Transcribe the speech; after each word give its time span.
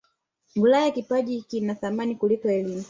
ulaya 0.55 0.91
kipaji 0.91 1.41
kina 1.41 1.75
thamani 1.75 2.15
kuliko 2.15 2.47
elimu 2.49 2.79